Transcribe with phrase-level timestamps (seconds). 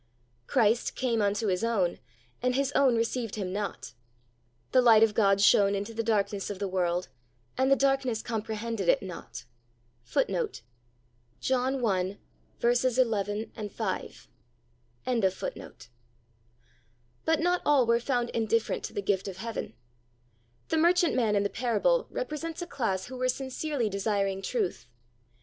[0.47, 1.99] Christ "came unto His own,
[2.41, 3.93] and His own received Him not."
[4.71, 7.07] The light of God shone into the darkness of the world,
[7.55, 9.45] and "the darkness comprehended it not."^
[10.11, 10.21] But
[17.39, 19.73] not all were found indifferent to the gift of heaven.
[20.69, 24.87] The merchantman in the parable represents a class who were sincerely desiring truth.